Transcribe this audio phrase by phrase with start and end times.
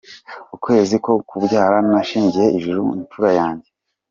[0.55, 3.69] Ukwezi ko kubyara nashyingiye ijuru imfura yanjye.